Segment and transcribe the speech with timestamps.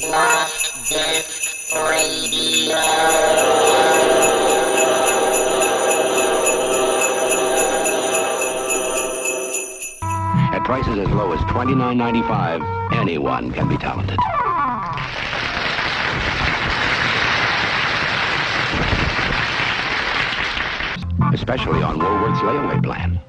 [0.00, 0.34] Radio.
[10.50, 14.18] At prices as low as $29.95, anyone can be talented.
[21.32, 23.20] Especially on Woolworth's layaway plan.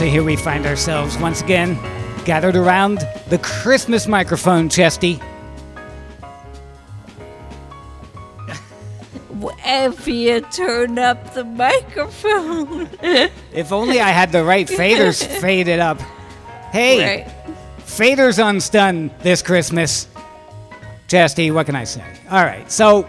[0.00, 1.78] So here we find ourselves once again
[2.24, 5.20] gathered around the Christmas microphone, Chesty.
[9.62, 12.88] If you turn up the microphone.
[13.52, 16.00] If only I had the right faders faded up.
[16.72, 17.54] Hey, Right.
[17.80, 20.08] faders unstun this Christmas.
[21.08, 22.02] Chesty, what can I say?
[22.30, 23.06] All right, so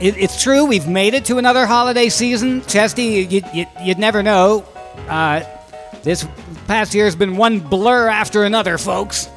[0.00, 2.62] it, it's true we've made it to another holiday season.
[2.62, 4.64] Chesty, you, you, you'd never know.
[5.08, 5.42] Uh,
[6.02, 6.26] this
[6.66, 9.28] past year has been one blur after another, folks.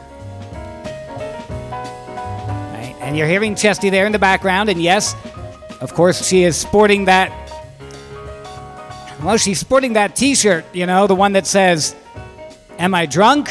[1.71, 5.15] Right, and you're hearing Chesty there in the background, and yes,
[5.81, 7.31] of course, she is sporting that.
[9.23, 11.95] Well, she's sporting that T-shirt, you know, the one that says,
[12.79, 13.49] "Am I drunk?"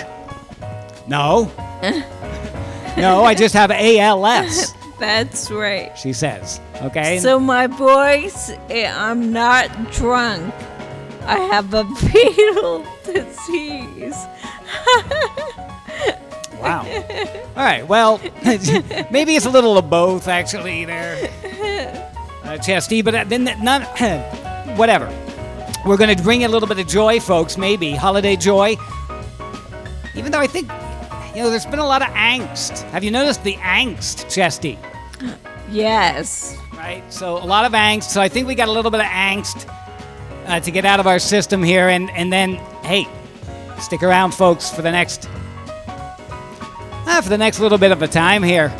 [1.06, 1.50] No.
[2.96, 4.72] no, I just have ALS.
[4.98, 5.96] That's right.
[5.98, 6.60] She says.
[6.82, 7.18] Okay.
[7.18, 10.54] So, my boys, eh, I'm not drunk.
[11.26, 14.14] I have a fatal disease.
[16.60, 16.84] wow.
[17.56, 17.86] All right.
[17.86, 18.18] Well,
[19.10, 20.84] maybe it's a little of both, actually.
[20.84, 21.98] There,
[22.44, 23.02] uh, Chesty.
[23.02, 25.06] But uh, then that- whatever.
[25.86, 27.58] We're going to bring a little bit of joy, folks.
[27.58, 28.76] Maybe holiday joy.
[30.14, 30.70] Even though I think,
[31.34, 32.82] you know, there's been a lot of angst.
[32.90, 34.78] Have you noticed the angst, Chesty?
[35.70, 36.56] Yes.
[36.74, 37.02] right?
[37.12, 38.04] So a lot of angst.
[38.04, 39.68] So I think we got a little bit of angst
[40.46, 43.06] uh, to get out of our system here, and and then hey,
[43.80, 45.28] stick around, folks, for the next
[47.06, 48.70] uh, for the next little bit of a time here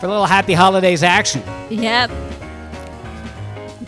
[0.00, 1.42] for a little happy holidays action.
[1.68, 2.10] Yep.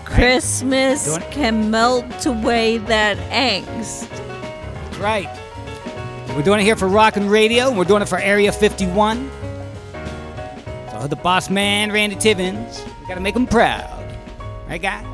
[0.05, 4.09] Christmas Doing- can melt away that angst.
[4.11, 5.39] That's right.
[6.37, 9.31] We're doing it here for Rockin' Radio, and we're doing it for Area 51.
[10.91, 13.89] So the boss man, Randy Tibbins, we gotta make him proud,
[14.69, 15.05] right, guys?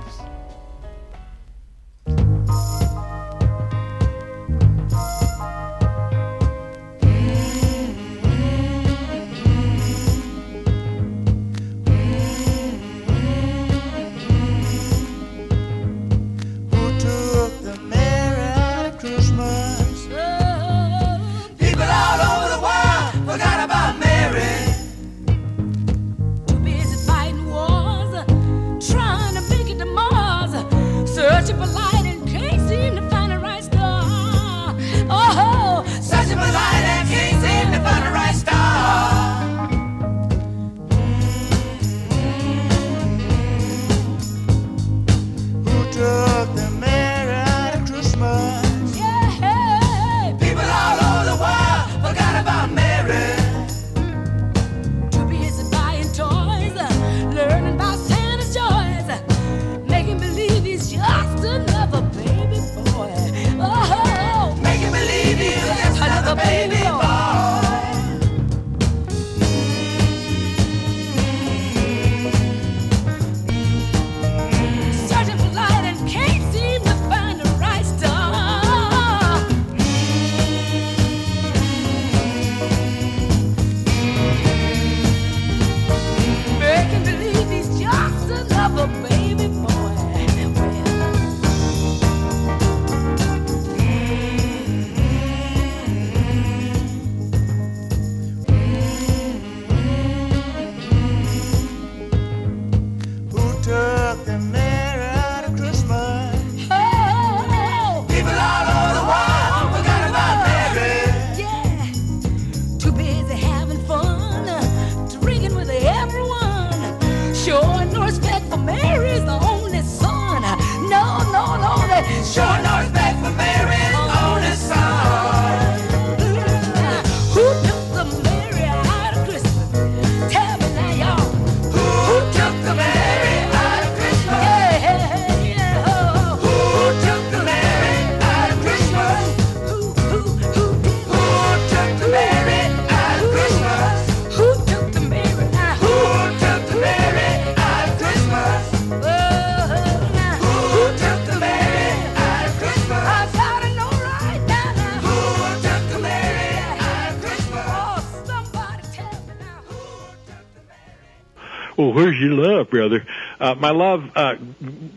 [163.48, 164.34] Uh, my love uh,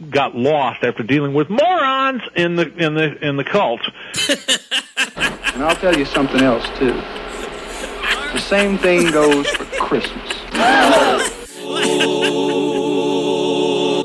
[0.09, 3.81] got lost after dealing with morons in the in the in the cult.
[5.53, 6.94] And I'll tell you something else, too.
[8.31, 10.44] The same thing goes for Christmas.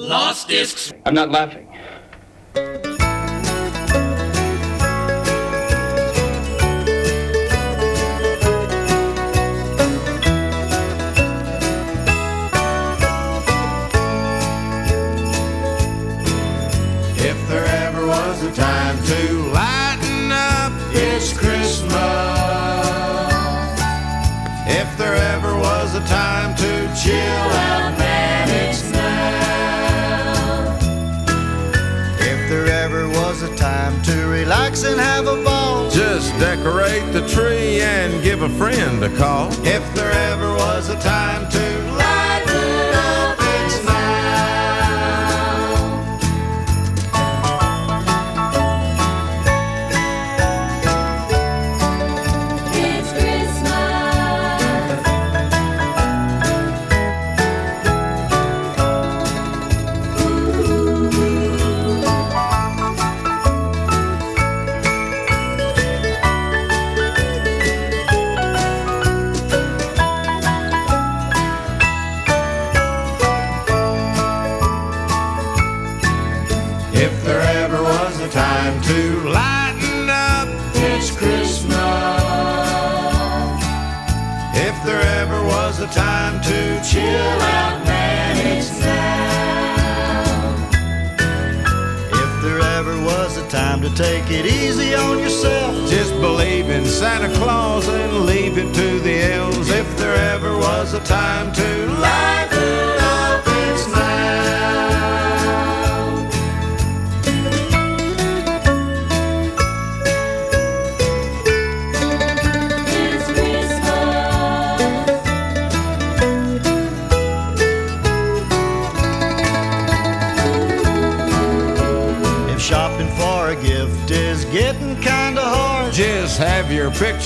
[0.00, 0.93] Lost discs.
[1.06, 1.66] I'm not laughing.
[34.82, 39.49] To and have a ball, Just decorate the tree and give a friend a call.
[39.64, 41.36] if there ever was a time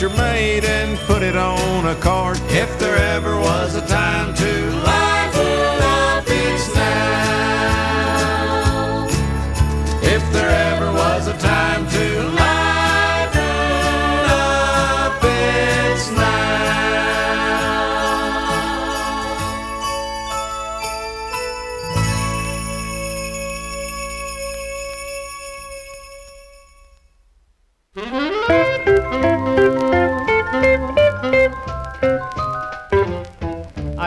[0.01, 2.39] your picture made and put it on a card.
[2.49, 2.80] if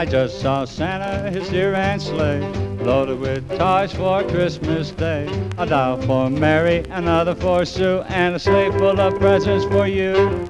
[0.04, 2.46] I just saw Santa, his deer and sleigh,
[2.82, 5.26] loaded with toys for Christmas Day.
[5.56, 10.46] A doll for Mary, another for Sue, and a sleigh full of presents for you.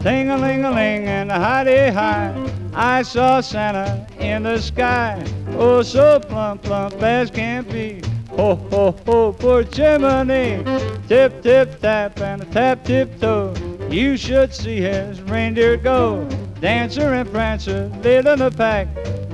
[0.00, 2.32] Ting-a-ling-a-ling and a hidey-hi,
[2.72, 5.22] I saw Santa in the sky.
[5.48, 8.00] Oh, so plump, plump as can be.
[8.30, 10.64] Ho, ho, ho, poor Jiminy.
[11.08, 13.52] Tip, tip, tap, and a tap, tip, toe.
[13.90, 16.26] You should see his reindeer go.
[16.62, 18.86] Dancer and Prancer, lead in the pack.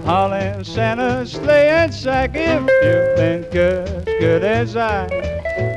[0.06, 2.30] Hauling sleigh and sack.
[2.32, 5.08] If you've been good, good as I.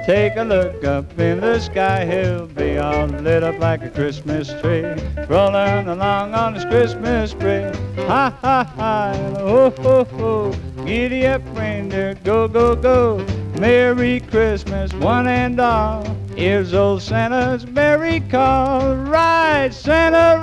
[0.05, 4.47] Take a look up in the sky, he'll be all lit up like a Christmas
[4.61, 4.85] tree,
[5.27, 7.69] rolling along on his Christmas tree.
[8.07, 10.55] Ha ha ha, ho ho ho,
[10.85, 13.25] giddy up reindeer, go go go.
[13.59, 16.20] Merry Christmas, one and all.
[16.41, 18.95] Here's old Santa's merry call.
[18.95, 20.41] Ride, Santa,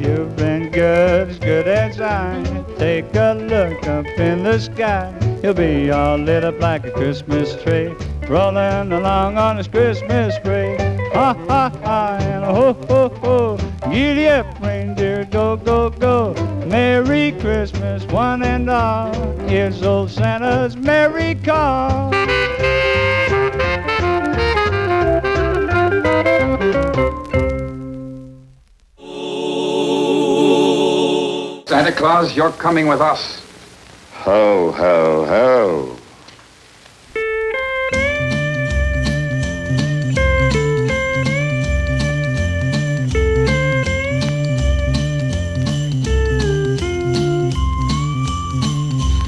[0.00, 2.42] You've been good, as good as I.
[2.78, 5.14] Take a look up in the sky.
[5.42, 7.94] He'll be all lit up like a Christmas tree,
[8.28, 10.76] rolling along on his Christmas spree.
[11.14, 13.56] Ha ha ha, and ho ho ho.
[13.90, 16.34] Giddy up, reindeer, go go go.
[16.66, 19.12] Merry Merry Christmas, one and all.
[19.48, 22.12] Here's old Santa's merry call.
[32.06, 33.42] Claus, you're coming with us.
[34.12, 35.96] Ho, ho, ho.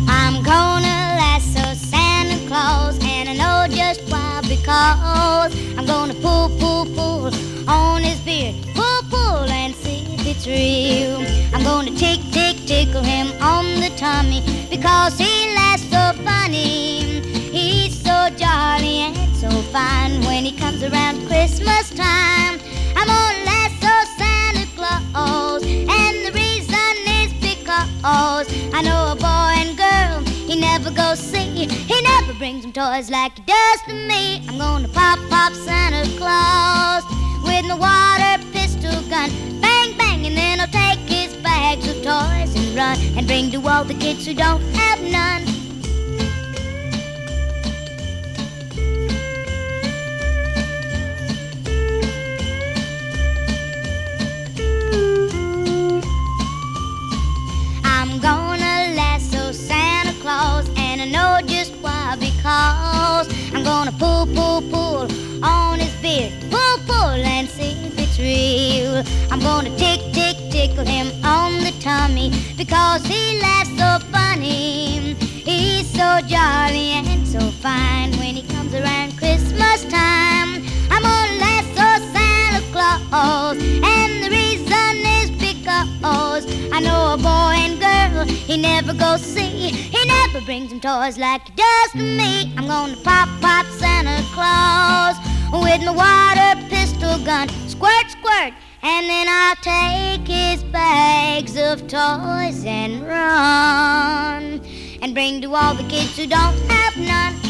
[0.07, 5.28] I'm gonna lasso Santa Claus, and I know just why because
[14.71, 17.21] because he laughs so funny.
[17.53, 22.59] He's so jolly and so fine when he comes around Christmas time.
[22.97, 29.77] I'm gonna so Santa Claus, and the reason is because I know a boy and
[29.77, 31.67] girl he never goes see.
[31.67, 34.43] He never brings him toys like he does to me.
[34.49, 37.05] I'm gonna pop, pop Santa Claus
[37.45, 39.31] with my water pistol gun.
[39.61, 40.68] Bang, bang, and then I'll
[41.69, 45.58] bags of toys and run and bring to all the kids who don't have none.
[88.61, 89.71] Never goes see.
[89.71, 92.53] He never brings him toys like he does to me.
[92.57, 95.17] I'm gonna pop, pop Santa Claus
[95.53, 98.53] with my water pistol gun, squirt, squirt.
[98.83, 104.61] And then I'll take his bags of toys and run
[105.03, 107.48] and bring to all the kids who don't have none.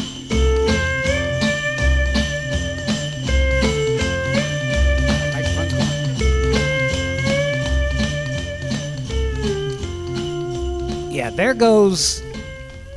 [11.29, 12.23] Yeah, there goes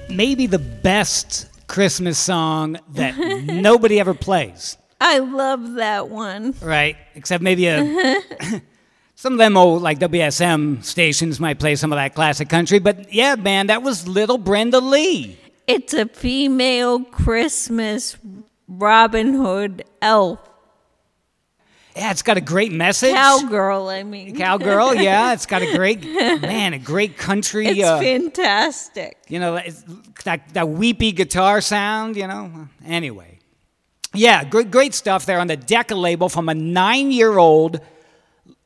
[0.09, 6.55] maybe the best Christmas song that nobody ever plays, I love that one.
[6.63, 6.97] right?
[7.15, 8.23] Except maybe a.
[9.17, 13.13] Some of them old, like WSM stations, might play some of that classic country, but
[13.13, 15.39] yeah, man, that was Little Brenda Lee.
[15.69, 18.17] It's a female Christmas
[18.67, 20.41] Robin Hood elf.
[21.97, 23.15] Yeah, it's got a great message.
[23.15, 24.35] Cowgirl, I mean.
[24.37, 27.67] Cowgirl, yeah, it's got a great man, a great country.
[27.67, 29.19] It's uh, fantastic.
[29.29, 29.85] you know, it's
[30.25, 32.17] that that weepy guitar sound.
[32.17, 32.69] You know.
[32.87, 33.39] Anyway,
[34.15, 37.81] yeah, great great stuff there on the Decca label from a nine-year-old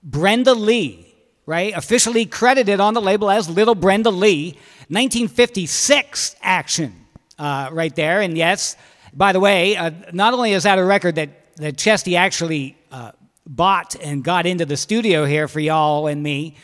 [0.04, 1.12] Brenda Lee,
[1.46, 1.76] right?
[1.76, 4.52] Officially credited on the label as Little Brenda Lee,
[4.88, 6.94] 1956 action,
[7.40, 8.20] uh, right there.
[8.20, 8.76] And yes,
[9.12, 13.12] by the way, uh, not only is that a record that that Chesty actually uh,
[13.46, 16.56] bought and got into the studio here for y'all and me.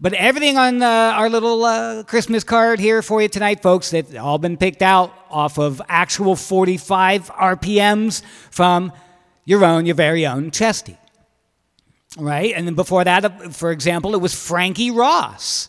[0.00, 4.14] But everything on uh, our little uh, Christmas card here for you tonight, folks, that's
[4.14, 8.92] all been picked out off of actual 45 RPMs from
[9.44, 10.98] your own, your very own Chesty.
[12.18, 12.52] Right?
[12.54, 15.68] And then before that, for example, it was Frankie Ross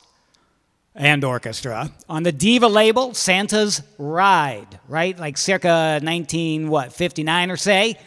[0.96, 5.18] and orchestra on the Diva label, Santa's Ride, right?
[5.18, 7.98] Like circa 19, what, 59 or say?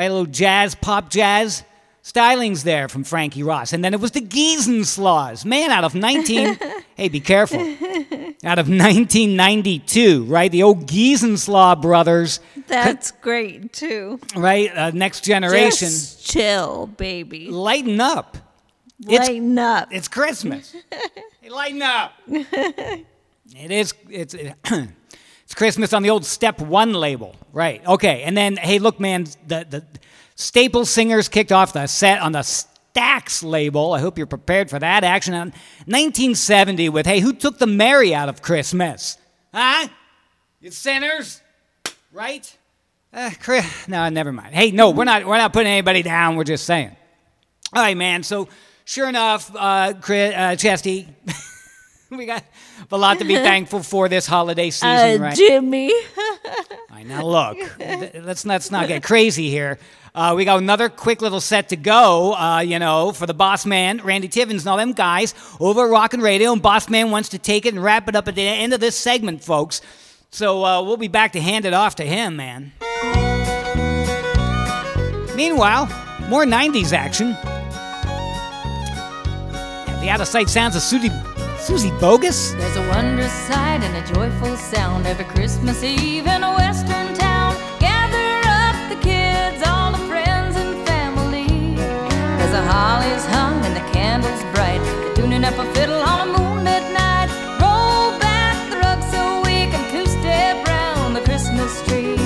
[0.00, 0.06] Right?
[0.06, 1.62] A little jazz, pop jazz
[2.02, 3.74] stylings there from Frankie Ross.
[3.74, 5.44] And then it was the Geezinslaws.
[5.44, 6.58] Man, out of 19,
[6.96, 7.60] hey, be careful.
[7.60, 10.50] Out of 1992, right?
[10.50, 14.18] The old Geezinslaw brothers, That's great too.
[14.34, 14.74] right?
[14.74, 15.88] Uh, next generation.
[15.88, 17.50] Just chill, baby.
[17.50, 18.38] Lighten up.
[19.06, 19.88] It's- Lighten up.
[19.92, 20.74] It's Christmas.
[21.42, 22.12] hey, lighten up.
[23.52, 23.92] It is.
[24.08, 24.32] It's.
[24.32, 24.54] it's
[25.60, 27.86] Christmas on the old Step One label, right?
[27.86, 29.84] Okay, and then hey, look, man, the the
[30.34, 33.92] Staple Singers kicked off the set on the Stax label.
[33.92, 35.48] I hope you're prepared for that action on
[35.84, 39.18] 1970 with hey, who took the Mary out of Christmas?
[39.52, 39.88] Huh?
[40.62, 41.42] You sinners,
[42.10, 42.56] right?
[43.12, 44.54] Uh, Chris, no, never mind.
[44.54, 45.26] Hey, no, we're not.
[45.26, 46.36] We're not putting anybody down.
[46.36, 46.96] We're just saying.
[47.74, 48.22] All right, man.
[48.22, 48.48] So
[48.86, 51.06] sure enough, uh, Chris, uh, Chesty,
[52.16, 52.44] we got
[52.90, 55.36] a lot to be thankful for this holiday season, Uh, right?
[55.36, 55.88] Jimmy.
[55.90, 57.08] I fine.
[57.08, 59.78] Now look, let's not, let's not get crazy here.
[60.12, 63.64] Uh, we got another quick little set to go, uh, you know, for the boss
[63.64, 66.52] man, Randy Tivins, and all them guys over at Rockin' Radio.
[66.52, 68.80] And Boss Man wants to take it and wrap it up at the end of
[68.80, 69.80] this segment, folks.
[70.32, 72.72] So uh, we'll be back to hand it off to him, man.
[75.36, 75.86] Meanwhile,
[76.28, 77.30] more 90s action.
[79.86, 81.08] Yeah, the out of sight sounds of Suzy,
[81.60, 82.56] Suzy Bogguss.
[82.56, 87.54] There's a wondrous sight and a joyful sound every Christmas Eve in a western town.
[87.78, 91.76] Gather up the kids, all the friends and family.
[92.40, 96.38] As the holly's hung and the candles bright, they're tuning up a fiddle on a
[96.38, 97.28] moonlit night.
[97.60, 102.16] Roll back the rug so we can two-step round the Christmas tree.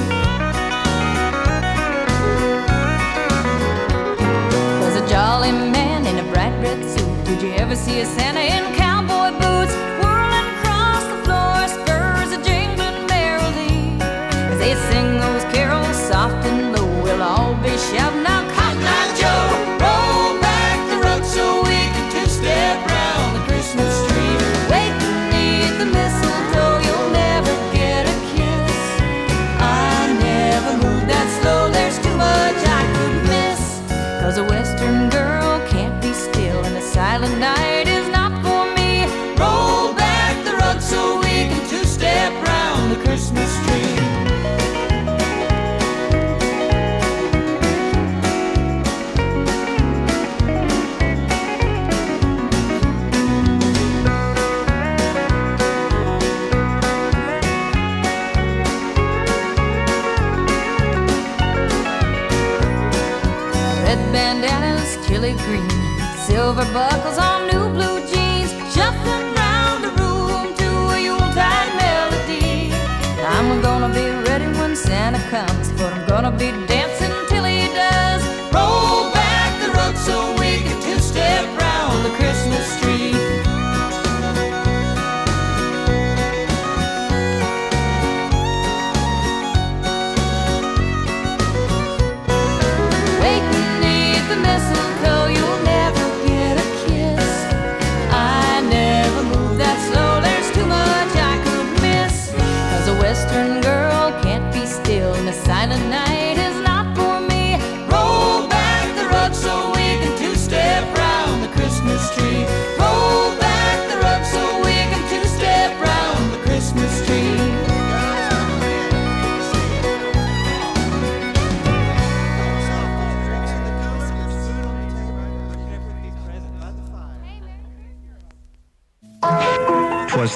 [4.80, 7.24] was a jolly man in a bright red suit.
[7.24, 8.74] Did you ever see a Santa in
[63.94, 65.70] Red bandanas, chili green,
[66.26, 72.72] silver buckles on new blue jeans, shuffling round the room to a Yuletide melody.
[73.24, 76.83] I'm gonna be ready when Santa comes, but I'm gonna be dancing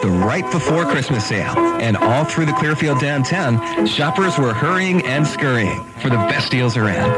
[0.09, 5.27] the right before Christmas sale, and all through the Clearfield downtown, shoppers were hurrying and
[5.27, 7.11] scurrying for the best deals around.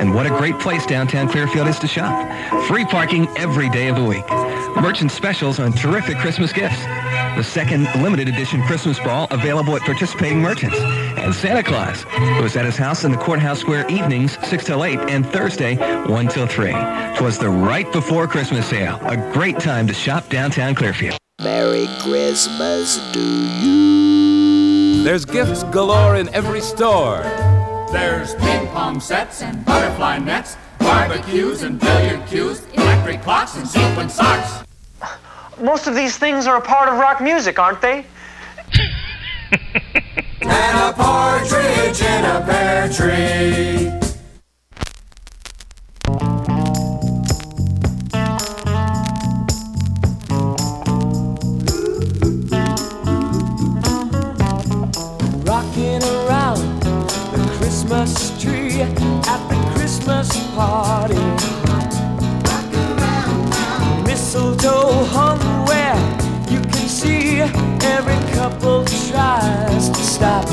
[0.00, 2.14] And what a great place downtown Clearfield is to shop.
[2.68, 4.28] Free parking every day of the week.
[4.80, 6.80] Merchant specials on terrific Christmas gifts.
[7.36, 10.78] The second limited edition Christmas ball available at participating merchants.
[10.78, 14.84] And Santa Claus, who was at his house in the Courthouse Square evenings 6 till
[14.84, 16.70] 8 and Thursday 1 till 3.
[17.16, 19.00] Twas the right before Christmas sale.
[19.02, 21.18] A great time to shop downtown Clearfield.
[21.42, 25.02] Merry Christmas to you.
[25.04, 27.20] There's gifts galore in every store.
[27.92, 34.08] There's ping pong sets and butterfly nets, barbecues and billiard cues, electric clocks and sequin
[34.08, 34.66] socks.
[35.60, 38.06] Most of these things are a part of rock music, aren't they?
[40.48, 43.95] And a partridge in a pear tree.
[59.28, 61.14] At the Christmas party.
[64.04, 65.96] Mistletoe hung where
[66.50, 70.46] you can see every couple tries to stop.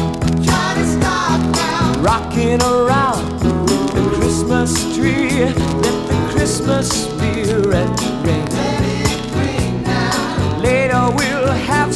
[0.44, 2.02] Try to stop now.
[2.02, 7.90] Rocking around the Christmas tree, let the Christmas spirit
[8.26, 8.48] ring.
[10.62, 11.94] Later we'll have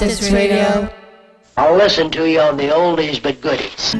[0.00, 0.90] Lo- Lostest Radio.
[1.56, 3.94] I'll listen to you on the oldies but goodies.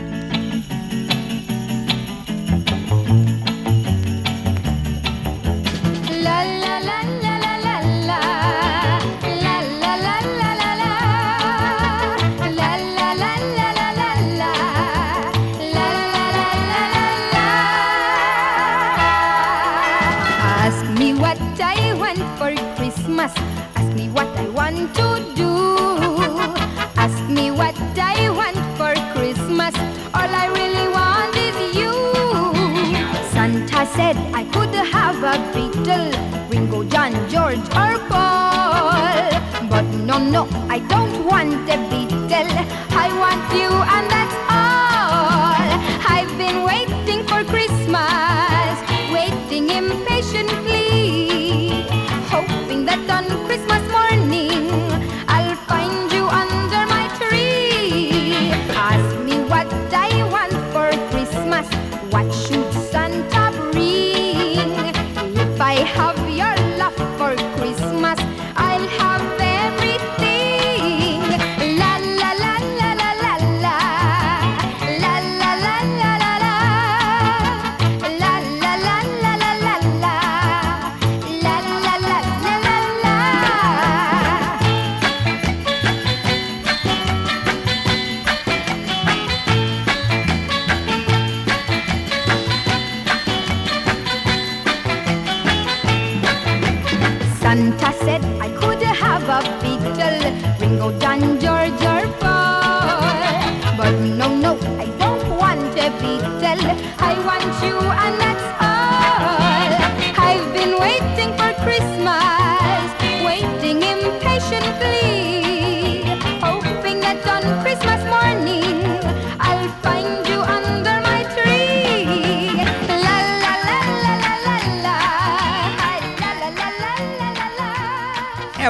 [6.24, 6.65] La la la la
[33.96, 39.30] said I could have a Beatle, Ringo, John, George, or Paul.
[39.70, 41.06] But no, no, I don't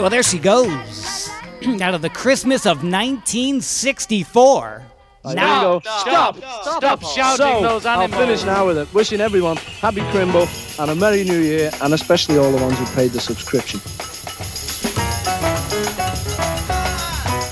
[0.07, 1.29] well, there she goes.
[1.83, 4.83] Out of the Christmas of 1964.
[5.25, 5.81] There you go.
[5.81, 6.37] Stop!
[6.37, 8.23] Stop shouting so, those I'll animals.
[8.23, 8.95] finish now with it.
[8.95, 10.47] Wishing everyone happy Crimble
[10.79, 13.81] and a Merry New Year, and especially all the ones who paid the subscription.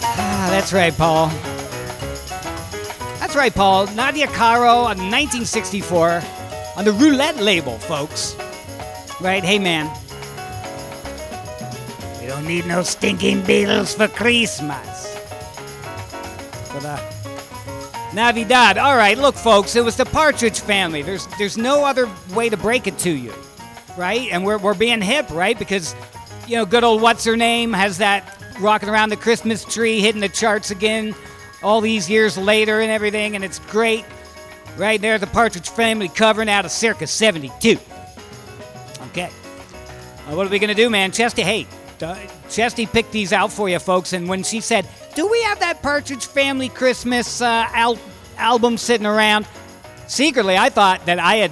[0.06, 1.26] Ah, that's right, Paul.
[3.18, 3.88] That's right, Paul.
[3.96, 6.22] Nadia Caro on 1964
[6.76, 8.36] on the Roulette label, folks.
[9.20, 9.42] Right?
[9.42, 9.90] Hey, man.
[12.34, 15.16] Don't need no stinking Beatles for Christmas.
[16.66, 17.00] For the
[18.12, 18.76] Navidad.
[18.76, 19.76] All right, look, folks.
[19.76, 21.02] It was the Partridge Family.
[21.02, 23.32] There's there's no other way to break it to you,
[23.96, 24.28] right?
[24.32, 25.56] And we're we're being hip, right?
[25.56, 25.94] Because
[26.48, 30.20] you know, good old what's her name has that rocking around the Christmas tree, hitting
[30.20, 31.14] the charts again,
[31.62, 34.04] all these years later and everything, and it's great.
[34.76, 37.78] Right there, the Partridge Family covering out of circa '72.
[39.10, 39.30] Okay.
[40.26, 41.12] Uh, what are we gonna do, man?
[41.12, 41.83] Chesty, hey, uh,
[42.50, 44.12] Chesty picked these out for you, folks.
[44.12, 47.98] And when she said, "Do we have that Partridge Family Christmas uh, al-
[48.36, 49.46] album sitting around?"
[50.06, 51.50] Secretly, I thought that I had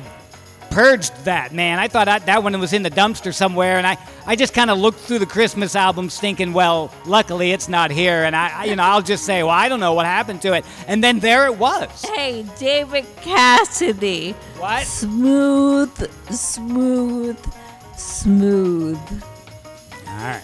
[0.70, 1.52] purged that.
[1.52, 4.54] Man, I thought I, that one was in the dumpster somewhere, and I, I just
[4.54, 8.62] kind of looked through the Christmas albums, thinking, "Well, luckily it's not here." And I,
[8.62, 11.02] I, you know, I'll just say, "Well, I don't know what happened to it." And
[11.02, 12.02] then there it was.
[12.02, 14.32] Hey, David Cassidy.
[14.58, 14.84] What?
[14.84, 17.38] Smooth, smooth,
[17.96, 19.22] smooth.
[20.12, 20.42] All right.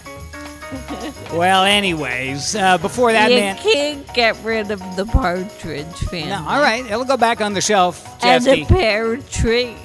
[1.33, 3.57] Well, anyways, uh, before that, you man.
[3.57, 6.29] can't get rid of the partridge family.
[6.29, 8.63] No, all right, it'll go back on the shelf, And Chesty.
[8.63, 9.75] the pear tree.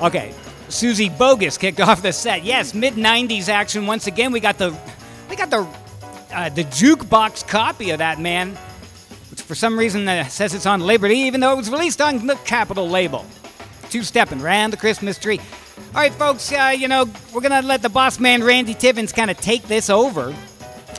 [0.00, 0.32] Okay,
[0.68, 2.44] Suzy Bogguss kicked off the set.
[2.44, 4.30] Yes, mid '90s action once again.
[4.30, 4.76] We got the,
[5.30, 5.66] we got the,
[6.32, 8.56] uh, the jukebox copy of that man,
[9.30, 12.26] which for some reason uh, says it's on Liberty, even though it was released on
[12.26, 13.24] the Capitol label.
[13.90, 15.40] Two stepping around the Christmas tree.
[15.96, 16.52] All right, folks.
[16.52, 19.88] Uh, you know we're gonna let the boss man Randy Tivins kind of take this
[19.88, 20.34] over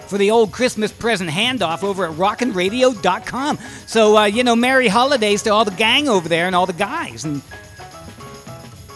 [0.08, 3.60] for the old Christmas present handoff over at rockinradio.com.
[3.86, 6.74] So, uh, you know, Merry Holidays to all the gang over there and all the
[6.74, 7.44] guys and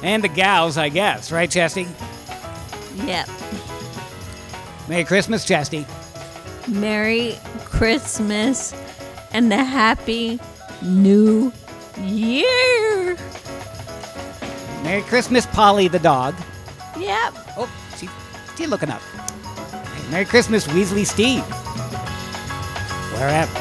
[0.02, 1.32] and the gals, I guess.
[1.32, 1.86] Right, Chesty?
[3.06, 3.30] Yep.
[4.90, 5.86] Merry Christmas, Chesty.
[6.68, 8.74] Merry Christmas
[9.34, 10.40] and a Happy
[10.82, 11.54] New
[12.00, 13.18] Year.
[14.92, 16.36] Merry Christmas, Polly the dog.
[17.00, 17.34] Yep.
[17.56, 18.10] Oh, she,
[18.58, 19.02] she looking up.
[20.10, 21.44] Merry Christmas, Weasley Steve.
[23.14, 23.61] Wherever.